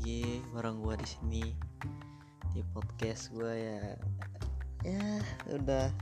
[0.00, 1.44] lagi bareng gua di sini
[2.56, 4.00] di podcast gua ya.
[4.80, 5.20] Ya
[5.52, 5.92] udah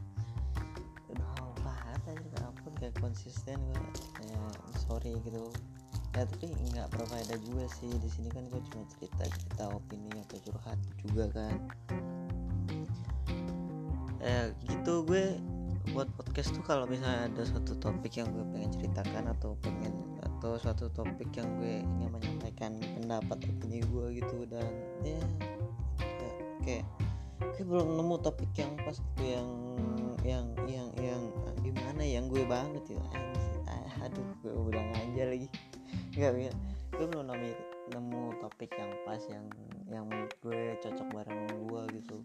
[1.11, 3.83] udah lama banget aja nggak upload gak konsisten gua.
[4.23, 4.39] Ya
[4.87, 5.51] sorry gitu.
[6.15, 7.91] Ya tapi nggak berfaedah juga sih.
[7.91, 11.59] Di sini kan gua cuma cerita cerita opini atau curhat juga kan.
[14.23, 15.43] Ya gitu gue
[15.91, 19.91] buat podcast tuh kalau misalnya ada suatu topik yang gue pengen ceritakan atau pengen
[20.39, 24.47] atau suatu topik yang gue ingin menyampaikan pendapat opini gue gitu.
[24.47, 24.71] Dan
[25.03, 25.19] ya,
[25.99, 26.31] ya
[26.63, 26.87] kayak
[27.59, 29.49] kayak belum nemu topik yang pas gitu yang
[30.23, 31.23] yang yang yang
[31.59, 33.03] gimana yang gue banget ya.
[33.19, 33.55] Anjir,
[33.99, 35.51] aduh gue udah aja lagi.
[36.15, 36.53] Nggak bisa
[36.95, 37.51] gue belum nemu
[37.99, 39.47] nemu topik yang pas yang
[39.91, 40.07] yang
[40.39, 42.19] gue cocok bareng gue gitu.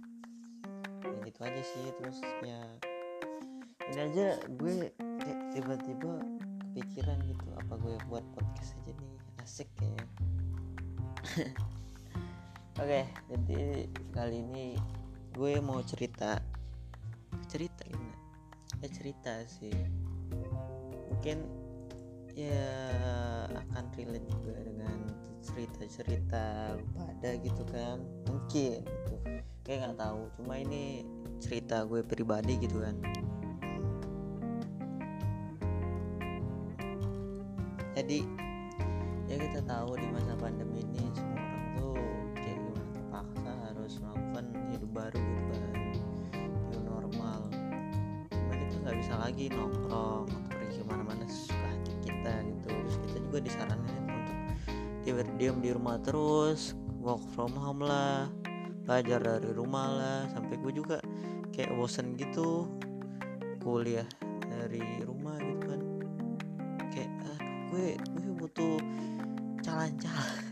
[1.01, 1.89] Ya gitu aja sih.
[1.97, 2.61] Terus ya
[3.89, 4.37] ini aja.
[4.53, 4.93] Gue
[5.57, 6.21] tiba-tiba
[6.73, 10.05] kepikiran gitu apa gue buat podcast aja nih asik kayaknya
[12.81, 14.73] oke jadi kali ini
[15.37, 16.41] gue mau cerita
[17.45, 18.13] cerita ini
[18.83, 19.71] ya cerita sih.
[21.07, 21.37] Mungkin
[22.35, 22.67] ya
[23.47, 24.97] akan relate juga dengan
[25.39, 28.03] cerita-cerita pada gitu kan.
[28.27, 29.15] Mungkin gitu.
[29.63, 31.07] Kayak nggak tahu cuma ini
[31.39, 32.99] cerita gue pribadi gitu kan
[37.93, 38.19] jadi
[39.29, 41.95] ya kita tahu di masa pandemi ini semua orang tuh
[42.37, 45.73] kayak gimana terpaksa harus melakukan hidup baru gitu kan
[46.73, 47.39] new normal.
[48.33, 52.67] Cuma kita nggak bisa lagi nongkrong atau pergi ke mana-mana sesuka hati kita gitu.
[52.67, 54.37] Terus kita juga disarankan untuk
[55.37, 58.25] diam di rumah terus work from home lah
[58.83, 60.19] belajar dari rumah lah.
[60.33, 60.97] Sampai gue juga
[61.53, 62.67] kayak bosen gitu
[63.63, 64.09] kuliah
[64.43, 65.62] dari rumah gitu
[67.73, 68.77] gue gue butuh
[69.65, 70.41] jalan-jalan.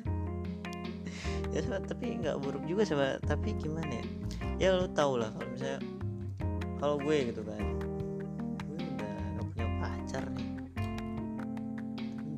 [1.51, 4.05] Ya sobat, tapi nggak buruk juga sobat tapi gimana ya?
[4.55, 5.83] Ya lo tau lah kalau misalnya
[6.79, 7.59] kalau gue gitu kan
[8.71, 10.49] gue udah gak punya pacar nih.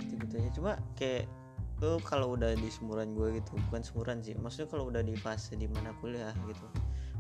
[0.02, 0.50] Gitu gitu aja.
[0.58, 1.30] Cuma kayak
[1.78, 5.54] lo kalau udah di semuran gue gitu bukan semuran sih maksudnya kalau udah di fase
[5.62, 6.66] di mana kuliah gitu.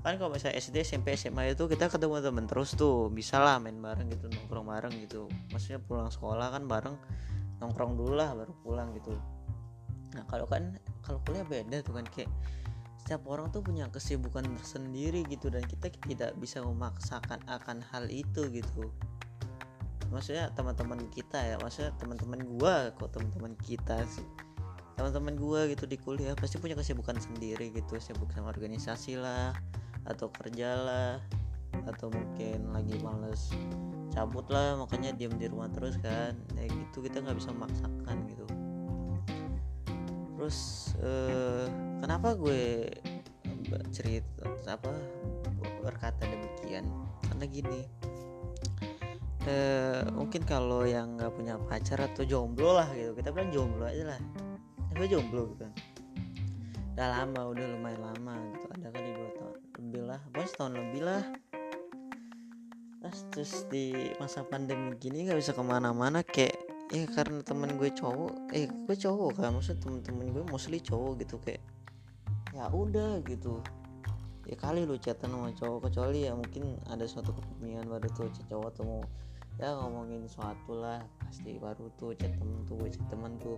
[0.02, 3.78] Kan kalau misalnya SD SMP SMA itu kita ketemu temen terus tuh bisa lah main
[3.78, 5.30] bareng gitu nongkrong bareng gitu.
[5.54, 6.98] Maksudnya pulang sekolah kan bareng
[7.64, 9.16] nongkrong dulu lah baru pulang gitu.
[10.14, 12.30] Nah kalau kan kalau kuliah beda tuh kan kayak
[13.00, 18.48] setiap orang tuh punya kesibukan tersendiri gitu dan kita tidak bisa memaksakan akan hal itu
[18.52, 18.92] gitu.
[20.12, 24.28] Maksudnya teman-teman kita ya maksudnya teman-teman gua kok teman-teman kita sih?
[24.94, 29.52] Teman-teman gua gitu di kuliah pasti punya kesibukan sendiri gitu sibuk sama organisasi lah
[30.06, 31.12] atau kerja lah
[31.90, 33.52] atau mungkin lagi males
[34.14, 36.38] cabut lah makanya diem di rumah terus kan.
[36.54, 38.46] Ya gitu kita nggak bisa memaksakan gitu.
[40.38, 40.58] Terus
[41.02, 41.66] eh,
[42.00, 42.94] kenapa gue
[43.90, 44.94] cerita apa
[45.82, 46.86] berkata demikian?
[47.26, 47.82] Karena gini
[49.50, 54.16] eh, mungkin kalau yang nggak punya pacar atau jomblo lah gitu kita bilang jomblo aja
[54.16, 54.20] lah.
[54.94, 55.66] Gue jomblo gitu.
[55.66, 55.74] Kan
[56.94, 61.02] udah lama udah lumayan lama gitu ada kali dua tahun lebih lah pokoknya setahun lebih
[61.02, 61.24] lah
[63.32, 66.58] terus, di masa pandemi gini nggak bisa ke mana-mana kayak
[66.94, 71.42] ya karena temen gue cowok eh gue cowok kan maksudnya temen-temen gue mostly cowok gitu
[71.42, 71.62] kayak
[72.54, 73.62] ya udah gitu.
[74.44, 78.46] Ya kali lu chatan sama cowok kecuali ya mungkin ada suatu kepentingan baru tuh chat
[78.52, 79.02] cowok atau mau
[79.58, 83.58] ya ngomongin sesuatu lah pasti baru tuh chat temen tuh gue chat temen tuh.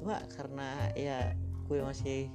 [0.00, 1.36] Cuma karena ya
[1.70, 2.32] gue masih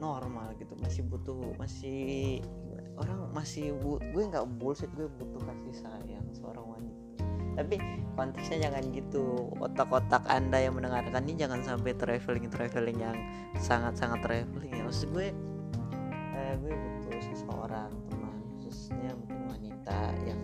[0.00, 2.40] normal gitu masih butuh masih
[3.00, 7.24] orang masih gue nggak bullshit gue butuh kasih sayang seorang wanita.
[7.56, 7.76] Tapi
[8.14, 9.48] konteksnya jangan gitu.
[9.58, 13.16] Otak-otak anda yang mendengarkan ini jangan sampai traveling traveling yang
[13.56, 14.82] sangat-sangat traveling ya.
[14.84, 15.32] Maksud gue
[16.36, 20.40] eh, gue butuh seseorang teman khususnya mungkin wanita yang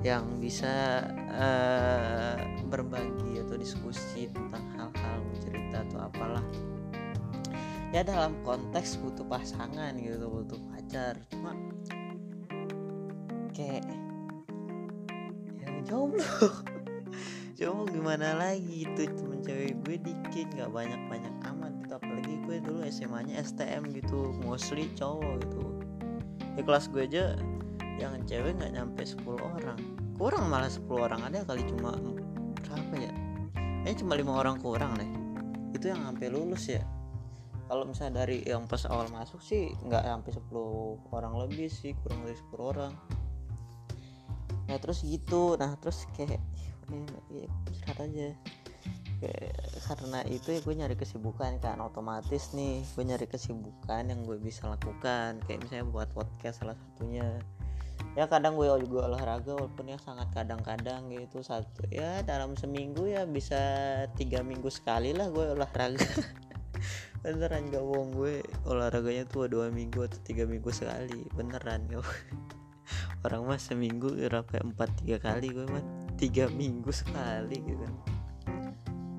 [0.00, 2.40] yang bisa uh,
[2.72, 6.44] berbagi atau diskusi tentang hal-hal cerita atau apalah
[7.90, 11.18] ya dalam konteks butuh pasangan gitu butuh pacar.
[11.34, 11.54] Cuma
[13.50, 13.82] kayak
[15.62, 16.22] yang jomblo.
[17.60, 21.92] Jomblo gimana lagi itu temen cewek gue dikit nggak banyak banyak amat gitu.
[21.98, 25.60] Apalagi gue dulu SMA nya STM gitu mostly cowok gitu.
[26.56, 27.36] Di kelas gue aja
[28.00, 29.76] yang cewek nggak nyampe 10 orang.
[30.16, 31.92] Kurang malah 10 orang ada kali cuma
[32.64, 33.12] berapa ya?
[33.84, 35.10] Ini cuma lima orang kurang deh.
[35.76, 36.80] Itu yang sampai lulus ya
[37.70, 42.26] kalau misalnya dari yang pas awal masuk sih nggak sampai 10 orang lebih sih kurang
[42.26, 42.92] dari 10 orang.
[44.66, 45.54] Nah terus gitu.
[45.54, 46.42] Nah terus kayak
[47.30, 48.34] ya, curhat aja.
[49.86, 54.66] Karena itu ya gue nyari kesibukan kan otomatis nih gue nyari kesibukan yang gue bisa
[54.66, 55.38] lakukan.
[55.46, 57.38] Kayak misalnya buat podcast salah satunya.
[58.18, 61.46] Ya kadang gue juga olahraga walaupun ya sangat kadang-kadang gitu.
[61.46, 63.62] Satu ya dalam seminggu ya bisa
[64.18, 66.02] tiga minggu sekali lah gue olahraga
[67.20, 68.40] beneran gak bohong gue.
[68.64, 71.28] Olahraganya tuh dua minggu atau tiga minggu sekali.
[71.36, 72.04] Beneran gak
[73.28, 74.64] orang mah seminggu berapa?
[74.64, 75.84] Empat tiga kali gue mah
[76.16, 77.94] tiga minggu sekali gitu kan.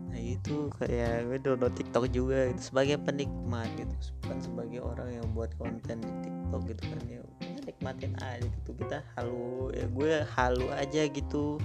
[0.09, 2.73] Nah itu kayak gue download TikTok juga gitu.
[2.73, 3.93] Sebagai penikmat gitu.
[4.25, 7.21] Bukan sebagai orang yang buat konten di TikTok gitu kan ya
[7.61, 8.73] nikmatin aja gitu.
[8.81, 11.61] Kita halu ya gue halu aja gitu.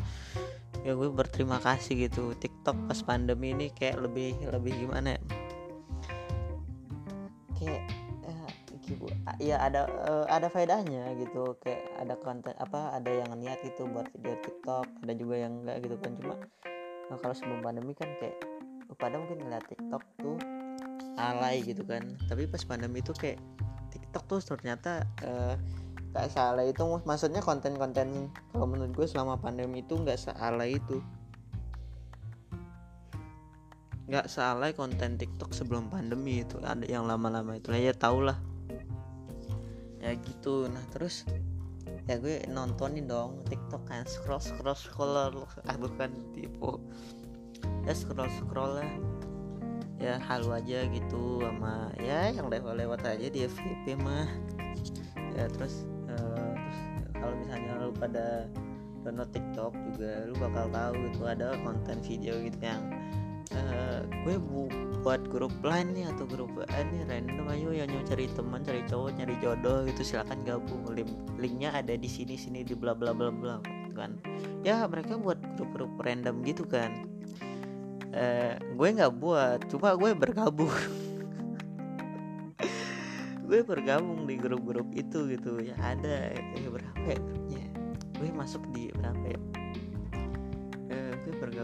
[0.84, 2.36] Ya gue berterima kasih gitu.
[2.36, 5.20] TikTok pas pandemi ini kayak lebih lebih gimana ya
[9.36, 11.56] ya ada uh, ada faedahnya gitu.
[11.60, 15.76] Kayak ada konten apa ada yang niat gitu buat video TikTok ada juga yang enggak
[15.84, 16.10] gitu kan.
[16.16, 16.34] Cuma
[17.12, 18.36] nah, kalau sebelum pandemi kan kayak
[18.96, 20.36] pada mungkin ngeliat TikTok tuh
[21.20, 22.16] alay gitu kan.
[22.28, 23.40] Tapi pas pandemi itu kayak
[23.92, 25.54] TikTok tuh ternyata uh,
[26.16, 26.84] gak salah itu.
[27.04, 31.04] Maksudnya konten-konten kalau menurut gue selama pandemi itu nggak salah itu.
[34.06, 36.56] Nggak salah konten TikTok sebelum pandemi itu.
[36.62, 37.68] Ada yang lama-lama itu.
[37.74, 38.38] Ya tau lah
[40.06, 40.70] ya gitu.
[40.70, 41.26] Nah terus
[42.06, 46.78] ya gue nontonin dong TikTok kan scroll scroll scroll ah bukan tipu.
[47.82, 48.92] Ya scroll scroll lah.
[49.98, 54.30] Ya halu aja gitu sama ya yang lewat-lewat aja di FYP mah.
[55.34, 56.78] Ya terus uh, terus
[57.18, 58.46] kalau misalnya lu pada
[59.02, 62.82] download TikTok juga lu bakal tahu itu ada konten video gitu yang
[63.54, 64.66] uh, gue bu
[65.06, 67.46] buat grup lain nih atau grup lain nih random.
[67.54, 70.82] Ayo yang mau cari teman cari cowok nyari jodoh gitu silakan gabung.
[70.90, 73.62] Link linknya ada di sini sini di bla bla bla bla
[73.94, 74.18] kan?
[74.66, 77.06] Ya mereka buat grup-grup random gitu kan.
[78.10, 80.74] Uh, gue nggak buat cuma gue bergabung.
[83.46, 85.62] Gue bergabung di grup-grup itu gitu.
[85.62, 87.62] Ya ada kayak berapa ya grupnya?
[88.18, 89.38] Gue masuk di berapa ya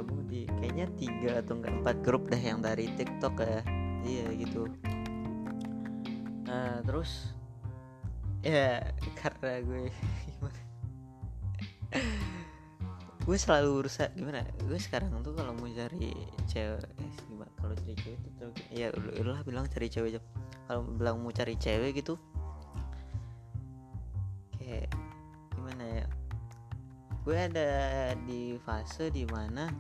[0.02, 3.62] gue bergabung di kayaknya tiga atau enggak empat grup dah yang dari TikTok ya.
[4.02, 4.66] Iya gitu.
[6.42, 7.30] Nah terus
[8.42, 8.82] ya
[9.22, 9.86] karena gue
[13.30, 14.42] gue selalu berusaha gimana?
[14.66, 16.10] Gue sekarang tuh kalau mau cari
[16.50, 17.52] cewek eh, gimana?
[17.62, 20.20] Kalau cari cewek itu ya udah bilang cari cewek aja.
[20.66, 22.18] Kalau bilang mau cari cewek gitu
[27.22, 27.70] gue ada
[28.26, 29.70] di fase di mana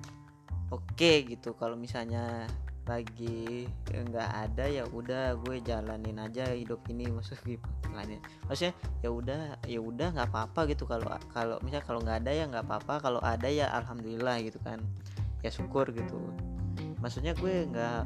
[0.70, 2.46] oke okay, gitu kalau misalnya
[2.82, 8.18] lagi nggak ada ya udah gue jalanin aja hidup ini maksud gimana
[8.50, 8.74] maksudnya
[9.06, 9.40] ya udah
[9.70, 10.88] ya udah nggak apa-apa gitu.
[10.88, 14.82] Kalau kalau misalnya kalau nggak ada ya nggak apa-apa kalau ada ya alhamdulillah gitu kan.
[15.46, 16.18] Ya syukur gitu.
[16.98, 18.02] Maksudnya gue nggak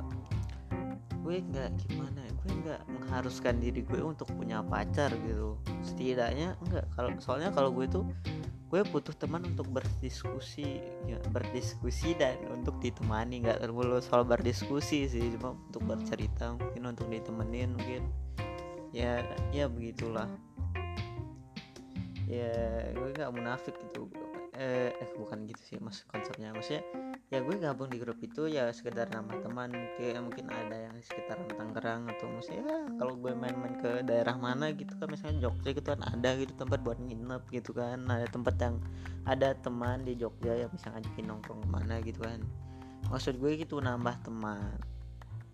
[1.24, 5.56] gue nggak gimana ya gue nggak mengharuskan diri gue untuk punya pacar gitu.
[5.80, 8.04] Setidaknya enggak kalau soalnya kalau gue tuh
[8.76, 15.32] gue butuh teman untuk berdiskusi ya berdiskusi dan untuk ditemani nggak perlu soal berdiskusi sih
[15.32, 18.04] cuma untuk bercerita mungkin untuk ditemenin mungkin.
[18.92, 20.28] Ya ya begitulah.
[22.28, 22.52] Ya
[22.92, 24.12] gue nggak munafik gitu
[24.56, 26.50] eh, eh bukan gitu sih mas konsepnya.
[26.56, 26.82] Maksudnya
[27.28, 31.02] ya gue gabung di grup itu ya sekedar nama teman mungkin mungkin ada yang di
[31.02, 35.74] sekitaran Tangerang atau misalnya ya, kalau gue main-main ke daerah mana gitu kan misalnya Jogja
[35.74, 37.98] gitu kan ada gitu tempat buat nginep gitu kan.
[38.08, 38.74] Ada tempat yang
[39.28, 42.40] ada teman di Jogja yang bisa ngajakin nongkrong ke mana gitu kan.
[43.12, 44.78] Maksud gue gitu nambah teman.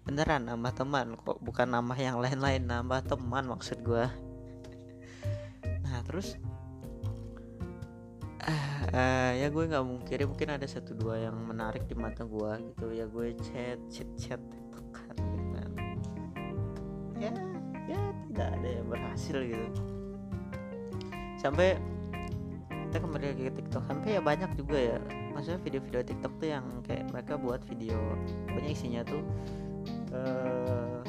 [0.02, 4.06] Beneran nambah teman kok bukan nambah yang lain-lain nambah teman maksud gue.
[5.82, 6.40] Nah terus
[8.90, 12.86] uh, ya gue nggak mungkin mungkin ada satu dua yang menarik di mata gue gitu.
[12.90, 14.42] Ya gue chat chat chat
[14.92, 15.70] kan gitu kan
[17.22, 17.32] ya
[17.86, 18.00] ya
[18.32, 19.66] tidak ada yang berhasil gitu.
[21.38, 21.78] Sampai
[22.90, 23.82] kita kembali lagi ke TikTok.
[23.88, 24.98] Sampai ya banyak juga ya.
[25.32, 27.96] Maksudnya video-video TikTok tuh yang kayak mereka buat video
[28.52, 29.24] banyak isinya tuh
[30.12, 31.00] uh,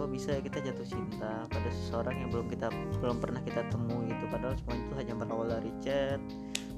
[0.00, 2.72] kok bisa kita jatuh cinta pada seseorang yang belum kita
[3.04, 4.24] belum pernah kita temui gitu.
[4.32, 6.16] Padahal semua itu hanya berawal dari chat.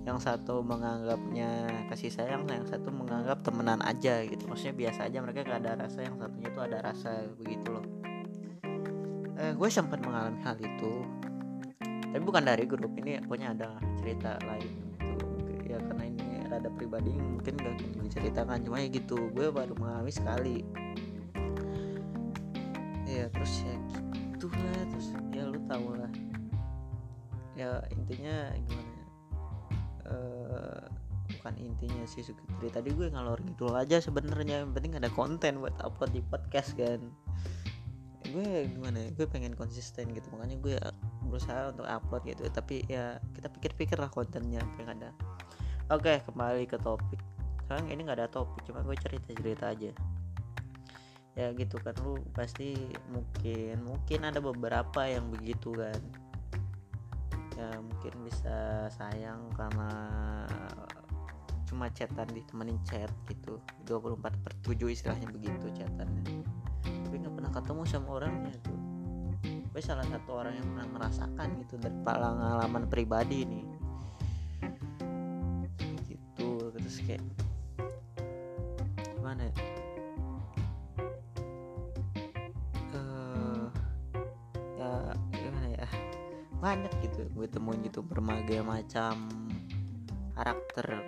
[0.03, 4.51] Yang satu menganggapnya kasih sayang yang satu menganggap temenan aja gitu.
[4.51, 7.87] Maksudnya biasa aja mereka gak ada rasa yang satunya itu ada rasa begitu loh.
[9.39, 10.93] Eh, gue sempat mengalami hal itu.
[11.87, 14.67] Tapi bukan dari grup ini pokoknya ada cerita lain
[14.99, 15.15] gitu.
[15.71, 19.31] Ya karena ini ada pribadi mungkin gak gue ceritakan cuma ya gitu.
[19.31, 20.67] Gue baru mengalami sekali
[23.13, 23.75] ya terus ya
[24.33, 26.13] gitu lah terus ya lu tau lah.
[27.53, 28.93] Ya intinya gimana
[30.09, 30.83] uh,
[31.39, 32.25] bukan intinya sih
[32.59, 34.65] dari tadi gue ngalor gitu aja sebenarnya.
[34.65, 37.01] Yang penting ada konten buat upload di podcast kan.
[38.33, 39.09] Gue gimana ya?
[39.13, 40.27] Gue pengen konsisten gitu.
[40.33, 40.77] Makanya gue
[41.29, 42.49] berusaha untuk upload gitu.
[42.49, 45.11] Tapi ya kita pikir-pikir lah kontennya apa yang ada.
[45.93, 47.21] Oke kembali ke topik.
[47.63, 49.93] Sekarang ini nggak ada topik cuma gue cerita-cerita aja
[51.33, 52.77] ya gitu kan lu pasti
[53.09, 56.01] mungkin mungkin ada beberapa yang begitu kan.
[57.57, 59.91] Ya mungkin bisa sayang karena
[61.69, 63.61] cuma chatan ditemenin chat gitu.
[63.89, 66.45] 24 per 7 istilahnya begitu chatannya.
[66.85, 68.81] Tapi nggak pernah ketemu sama orangnya tuh.
[69.73, 73.67] Gue salah satu orang yang pernah merasakan gitu dari pengalaman pribadi nih.
[76.13, 77.25] Gitu terus kayak
[86.73, 87.29] banyak gitu.
[87.37, 89.29] Gue temuin gitu berbagai macam
[90.33, 91.05] karakter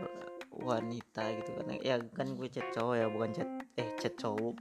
[0.53, 1.67] wanita gitu kan.
[1.81, 3.49] Ya kan gue chat cowok ya bukan chat
[3.81, 4.61] eh chat cowok.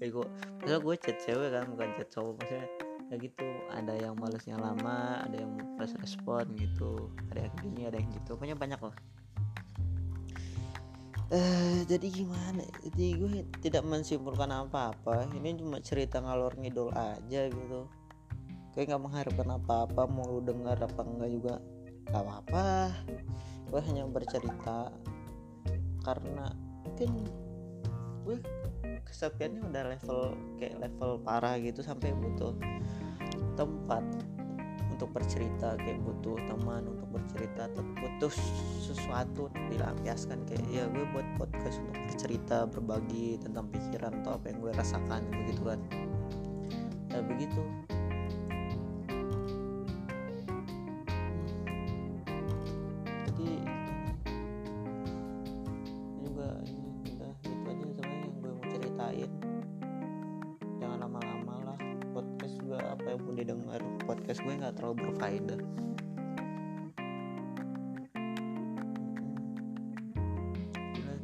[0.00, 0.24] Bego.
[0.64, 2.32] Maksudnya gue chat cewek kan bukan chat cowok.
[2.40, 2.66] Maksudnya
[3.08, 7.96] ya gitu ada yang malesnya lama ada yang pas respon gitu ada yang gini ada
[8.00, 8.40] yang gitu.
[8.40, 8.96] Pokoknya banyak lah.
[11.28, 12.64] Uh, jadi gimana?
[12.88, 15.28] Jadi gue tidak mensimpulkan apa-apa.
[15.36, 17.84] Ini cuma cerita ngalor ngidol aja gitu
[18.72, 21.54] kayak nggak mengharapkan apa-apa mau lu dengar apa enggak juga
[22.08, 22.66] gak apa-apa.
[23.68, 24.88] Gue hanya bercerita
[26.00, 27.28] karena mungkin
[28.24, 28.36] gue
[29.04, 30.20] kesepiannya udah level
[30.56, 32.56] kayak level parah gitu sampai butuh
[33.60, 34.04] tempat
[34.88, 38.32] untuk bercerita kayak butuh teman untuk bercerita butuh
[38.80, 40.48] sesuatu dilampiaskan.
[40.48, 45.22] Kayak ya gue buat podcast untuk bercerita berbagi tentang pikiran atau apa yang gue rasakan
[45.44, 45.80] begitu kan.
[47.12, 47.87] Ya begitu
[63.38, 65.60] didengar podcast gue nggak terlalu berfaedah.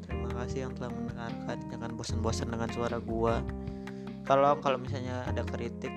[0.06, 1.56] Terima kasih yang telah mendengarkan.
[1.70, 3.34] Jangan bosan-bosan dengan suara gue
[4.24, 5.92] kalau kalau misalnya ada kritik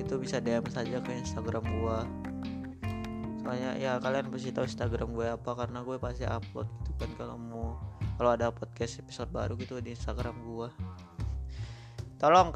[0.00, 1.98] itu bisa DM saja ke Instagram gue
[3.44, 7.36] soalnya ya kalian pasti tahu Instagram gue apa karena gue pasti upload gitu kan kalau
[7.36, 7.76] mau
[8.16, 10.68] kalau ada podcast episode baru gitu di Instagram gue
[12.16, 12.48] tolong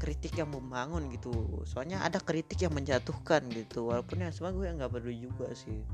[0.00, 1.30] kritik yang membangun gitu.
[1.68, 3.92] Soalnya ada kritik yang menjatuhkan gitu.
[3.92, 5.84] Walaupun ya semua gue nggak peduli juga sih.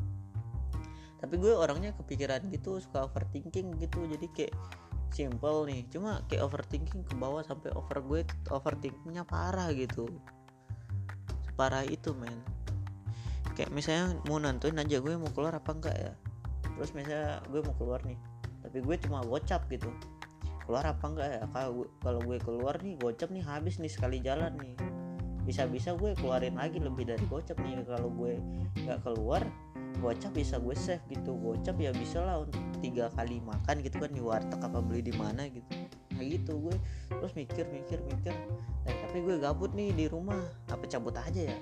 [1.19, 4.07] Tapi gue orangnya kepikiran gitu suka overthinking gitu.
[4.07, 4.55] Jadi kayak
[5.11, 5.83] simple nih.
[5.91, 8.23] Cuma kayak overthinking ke bawah sampai over gue
[8.55, 10.07] overthinkingnya parah gitu.
[11.51, 12.39] Separah itu men.
[13.59, 16.13] Kayak misalnya mau nentuin aja gue mau keluar apa enggak ya.
[16.79, 18.37] Terus misalnya gue mau keluar nih
[18.67, 19.87] tapi gue cuma gocap gitu
[20.67, 21.43] keluar apa enggak ya?
[21.55, 24.75] Kalau kalau gue keluar nih gocap nih habis nih sekali jalan nih.
[25.47, 27.87] Bisa-bisa gue keluarin lagi lebih dari gocap nih.
[27.87, 28.43] Kalau gue
[28.83, 29.47] nggak keluar
[30.03, 31.39] gocap bisa gue save gitu.
[31.39, 35.15] Gocap ya bisa lah untuk tiga kali makan gitu kan di warteg apa beli di
[35.15, 35.71] mana gitu.
[36.19, 36.77] Nah gitu gue.
[37.15, 38.35] Terus mikir mikir mikir.
[38.85, 40.43] Nah, tapi gue gabut nih di rumah.
[40.67, 41.57] Apa cabut aja ya?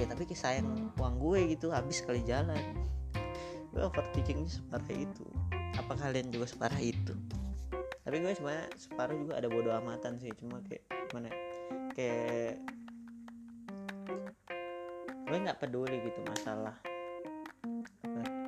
[0.00, 2.58] Ya tapi sayang uang gue gitu habis sekali jalan.
[3.76, 5.24] Gue overthinkingnya separah itu.
[5.76, 7.12] Apa kalian juga separah itu
[8.06, 11.38] tapi gue sebenarnya separuh juga ada bodoh amatan sih cuma kayak gimana ya,
[11.90, 12.54] kayak
[15.26, 16.78] gue nggak peduli gitu masalah.
[18.06, 18.46] Nah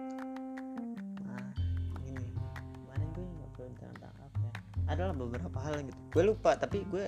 [4.89, 5.99] adalah beberapa hal gitu.
[6.15, 7.07] Gue lupa tapi gue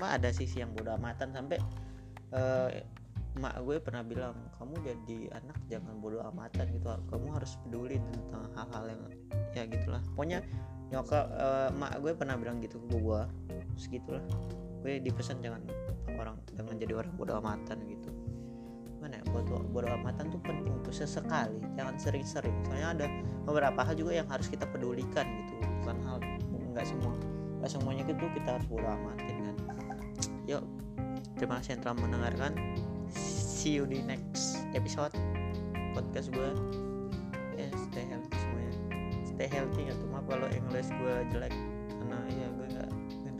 [0.00, 1.60] mah ada sisi yang bodoh amatan sampai
[2.34, 2.68] uh,
[3.34, 8.44] mak gue pernah bilang kamu jadi anak jangan bodoh amatan gitu kamu harus peduli tentang
[8.56, 9.02] hal-hal yang
[9.54, 10.02] ya gitulah.
[10.14, 10.42] Pokoknya
[10.94, 13.20] nyokap uh, mak gue pernah bilang gitu ke gue
[13.74, 14.22] segitulah.
[14.86, 15.66] Gue dipesan jangan
[16.14, 18.10] orang jangan jadi orang bodoh amatan gitu.
[19.02, 22.54] Mana ya bodoh bodoh amatan tuh penting tuh sesekali jangan sering-sering.
[22.70, 23.06] Soalnya ada
[23.42, 26.16] beberapa hal juga yang harus kita pedulikan gitu bukan hal
[26.74, 27.12] nggak semua
[27.60, 29.56] nggak semuanya gitu kita harus bodoh amatin kan.
[30.46, 30.62] Yuk
[31.34, 32.52] terima kasih yang telah mendengarkan.
[33.10, 35.10] See you di next episode.
[35.94, 36.50] Podcast gue
[37.54, 38.23] ya stay healthy
[39.34, 41.54] stay healthy atau maaf kalau English gue jelek.
[41.90, 42.90] Karena ya gue nggak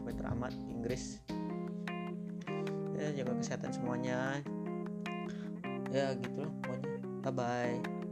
[0.04, 1.22] pinter amat Inggris.
[2.98, 4.42] Ya jaga kesehatan semuanya.
[5.94, 6.90] Ya gitu loh pokoknya.
[7.24, 8.03] Bye bye